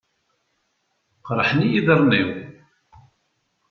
Qerrḥen-iyi 1.25 1.77
iḍarren-iw. 1.79 2.29